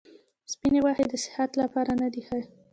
سپیني 0.51 0.79
غوښي 0.83 1.05
د 1.09 1.13
صحت 1.25 1.51
لپاره 1.61 1.91
نه 2.01 2.07
دي 2.13 2.21
ښه. 2.27 2.39